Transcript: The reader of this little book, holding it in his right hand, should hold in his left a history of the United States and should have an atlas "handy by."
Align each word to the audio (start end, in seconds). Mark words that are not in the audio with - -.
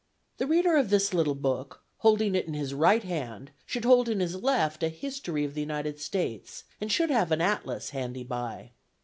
The 0.39 0.47
reader 0.47 0.77
of 0.77 0.89
this 0.89 1.13
little 1.13 1.35
book, 1.35 1.83
holding 1.99 2.33
it 2.33 2.47
in 2.47 2.55
his 2.55 2.73
right 2.73 3.03
hand, 3.03 3.51
should 3.67 3.85
hold 3.85 4.09
in 4.09 4.19
his 4.19 4.35
left 4.41 4.81
a 4.81 4.89
history 4.89 5.45
of 5.45 5.53
the 5.53 5.61
United 5.61 5.99
States 5.99 6.63
and 6.81 6.91
should 6.91 7.11
have 7.11 7.31
an 7.31 7.39
atlas 7.39 7.91
"handy 7.91 8.23
by." 8.23 8.71